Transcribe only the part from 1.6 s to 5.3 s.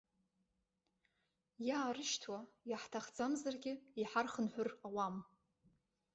Иаарышьҭуа, иаҳҭахӡамзаргьы, иҳархынҳәыр ауам.